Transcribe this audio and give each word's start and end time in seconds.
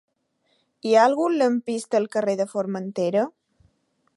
Hi 0.91 0.95
ha 0.99 1.03
algun 1.09 1.35
lampista 1.41 1.99
al 1.99 2.09
carrer 2.17 2.35
de 2.41 2.49
Formentera? 2.55 3.27